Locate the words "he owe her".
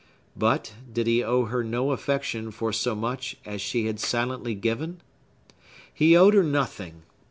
1.05-1.63